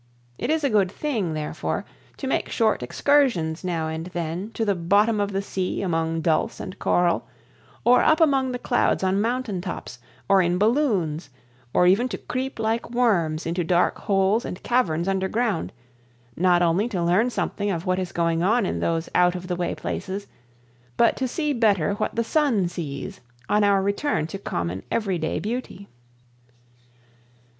[0.39, 1.85] It is a good thing, therefore,
[2.17, 6.59] to make short excursions now and then to the bottom of the sea among dulse
[6.59, 7.27] and coral,
[7.83, 11.29] or up among the clouds on mountain tops, or in balloons,
[11.71, 15.71] or even to creep like worms into dark holes and caverns underground,
[16.35, 19.55] not only to learn something of what is going on in those out of the
[19.55, 20.25] way places,
[20.97, 25.37] but to see better what the sun sees on our return to common every day
[25.37, 25.87] beauty.